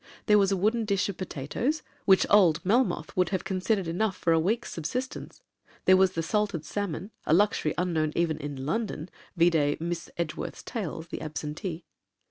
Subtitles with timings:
[0.25, 4.33] There was a wooden dish of potatoes, which old Melmoth would have considered enough for
[4.33, 5.43] a week's subsistence.
[5.85, 9.09] There was the salted salmon, (a luxury unknown even in London.
[9.37, 11.83] Vide Miss Edgeworth's Tales, 'The Absentee').